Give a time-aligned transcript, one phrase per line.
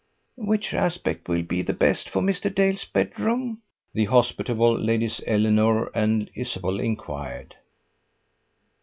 [0.37, 2.51] "Which aspect will be the best for Mr.
[2.51, 3.61] Dale's bedroom?"
[3.93, 7.55] the hospitable ladies Eleanor and Isabel inquired.